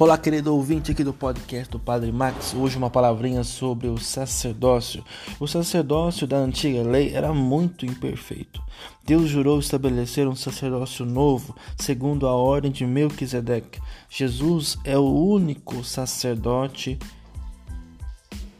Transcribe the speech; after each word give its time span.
Olá, 0.00 0.16
querido 0.16 0.54
ouvinte 0.54 0.92
aqui 0.92 1.02
do 1.02 1.12
podcast 1.12 1.72
do 1.72 1.78
Padre 1.80 2.12
Max. 2.12 2.54
Hoje 2.54 2.78
uma 2.78 2.88
palavrinha 2.88 3.42
sobre 3.42 3.88
o 3.88 3.98
sacerdócio. 3.98 5.04
O 5.40 5.48
sacerdócio 5.48 6.24
da 6.24 6.36
antiga 6.36 6.84
lei 6.84 7.12
era 7.12 7.34
muito 7.34 7.84
imperfeito. 7.84 8.62
Deus 9.04 9.28
jurou 9.28 9.58
estabelecer 9.58 10.28
um 10.28 10.36
sacerdócio 10.36 11.04
novo, 11.04 11.52
segundo 11.76 12.28
a 12.28 12.32
ordem 12.32 12.70
de 12.70 12.86
Melquisedeque. 12.86 13.80
Jesus 14.08 14.78
é 14.84 14.96
o 14.96 15.02
único 15.02 15.82
sacerdote, 15.82 16.96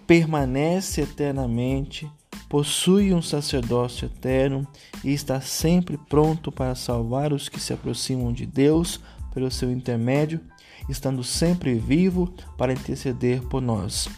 permanece 0.09 1.03
eternamente, 1.03 2.11
possui 2.49 3.15
um 3.15 3.23
sacerdócio 3.23 4.07
eterno 4.07 4.67
e 5.05 5.13
está 5.13 5.41
sempre 5.41 5.97
pronto 6.09 6.51
para 6.51 6.75
salvar 6.75 7.33
os 7.33 7.49
que 7.49 7.61
se 7.61 7.73
aproximam 7.73 8.33
de 8.33 8.45
Deus 8.45 9.01
pelo 9.33 9.51
seu 9.51 9.71
intermédio 9.71 10.41
estando 10.89 11.23
sempre 11.23 11.75
vivo 11.75 12.33
para 12.57 12.73
interceder 12.73 13.43
por 13.43 13.61
nós. 13.63 14.09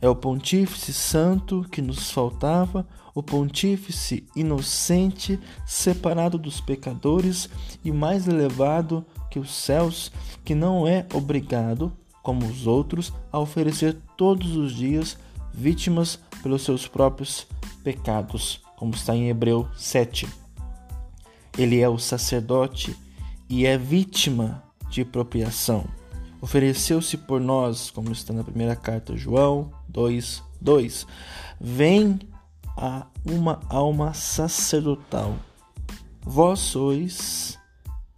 É 0.00 0.08
o 0.08 0.14
Pontífice 0.14 0.92
Santo 0.92 1.66
que 1.70 1.82
nos 1.82 2.10
faltava, 2.10 2.86
o 3.14 3.22
Pontífice 3.22 4.24
inocente, 4.36 5.40
separado 5.66 6.38
dos 6.38 6.60
pecadores 6.60 7.48
e 7.84 7.90
mais 7.90 8.28
elevado 8.28 9.04
que 9.28 9.40
os 9.40 9.52
céus, 9.52 10.12
que 10.44 10.54
não 10.54 10.86
é 10.86 11.04
obrigado, 11.12 11.92
como 12.22 12.46
os 12.46 12.66
outros, 12.66 13.12
a 13.32 13.38
oferecer 13.40 13.96
todos 14.16 14.56
os 14.56 14.74
dias 14.74 15.18
vítimas 15.52 16.18
pelos 16.42 16.62
seus 16.62 16.86
próprios 16.86 17.46
pecados, 17.82 18.60
como 18.76 18.94
está 18.94 19.16
em 19.16 19.28
Hebreu 19.28 19.66
7. 19.76 20.28
Ele 21.56 21.80
é 21.80 21.88
o 21.88 21.98
sacerdote 21.98 22.96
e 23.48 23.66
é 23.66 23.76
vítima 23.76 24.62
de 24.90 25.04
propriação 25.04 25.86
ofereceu-se 26.40 27.16
por 27.16 27.40
nós, 27.40 27.90
como 27.90 28.12
está 28.12 28.32
na 28.32 28.44
primeira 28.44 28.76
carta 28.76 29.16
João 29.16 29.70
2, 29.88 30.42
2. 30.60 31.06
Vem 31.60 32.18
a 32.76 33.06
uma 33.24 33.60
alma 33.68 34.14
sacerdotal. 34.14 35.36
Vós 36.22 36.60
sois, 36.60 37.58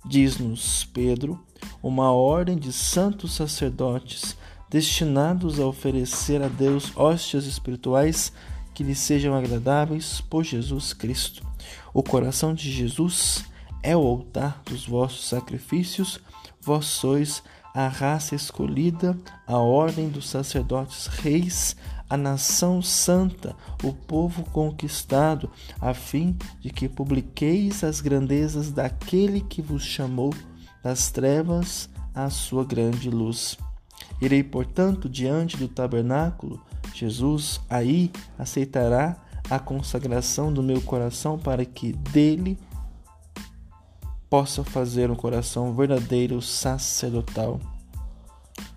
diz-nos 0.05 0.85
Pedro, 0.85 1.41
uma 1.83 2.11
ordem 2.13 2.59
de 2.59 2.73
santos 2.73 3.35
sacerdotes 3.35 4.37
destinados 4.69 5.59
a 5.59 5.67
oferecer 5.67 6.43
a 6.43 6.49
Deus 6.49 6.93
hóstias 6.97 7.47
espirituais 7.47 8.33
que 8.75 8.85
lhe 8.85 8.95
sejam 8.95 9.35
agradáveis 9.35 10.21
por 10.21 10.45
Jesus 10.45 10.93
Cristo. 10.93 11.45
O 11.93 12.03
coração 12.03 12.55
de 12.55 12.71
Jesus 12.71 13.45
é 13.83 13.97
o 13.97 14.01
altar 14.01 14.63
dos 14.65 14.87
vossos 14.87 15.29
sacrifícios, 15.29 16.21
vós 16.61 16.87
sois 16.87 17.43
a 17.75 17.89
raça 17.89 18.35
escolhida, 18.35 19.17
a 19.47 19.59
ordem 19.59 20.09
dos 20.09 20.29
sacerdotes 20.29 21.07
reis, 21.07 21.77
a 22.09 22.17
nação 22.17 22.83
santa, 22.83 23.55
o 23.85 23.93
povo 23.93 24.43
conquistado, 24.51 25.49
a 25.81 25.95
fim 25.95 26.37
de 26.61 26.71
que 26.71 26.89
publiqueis 26.89 27.85
as 27.85 28.01
grandezas 28.01 28.73
daquele 28.73 29.41
que 29.41 29.63
vos 29.63 29.85
chamou 29.85 30.35
das 30.83 31.11
trevas 31.11 31.89
à 32.15 32.29
sua 32.29 32.65
grande 32.65 33.09
luz. 33.09 33.57
Irei, 34.21 34.43
portanto, 34.43 35.09
diante 35.09 35.57
do 35.57 35.69
tabernáculo, 35.69 36.61
Jesus 36.93 37.61
aí 37.71 38.11
aceitará 38.37 39.17
a 39.49 39.59
consagração 39.59 40.53
do 40.53 40.63
meu 40.63 40.81
coração 40.81 41.39
para 41.39 41.65
que 41.65 41.93
dele 41.93 42.59
possa 44.31 44.63
fazer 44.63 45.11
um 45.11 45.17
coração 45.17 45.75
verdadeiro 45.75 46.41
sacerdotal. 46.41 47.61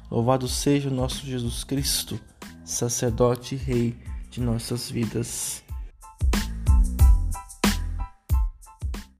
Louvado 0.10 0.48
seja 0.48 0.90
o 0.90 0.94
nosso 0.94 1.26
Jesus 1.26 1.64
Cristo, 1.64 2.20
sacerdote 2.66 3.54
e 3.54 3.58
rei 3.60 3.98
de 4.32 4.42
nossas 4.42 4.90
vidas. 4.90 5.64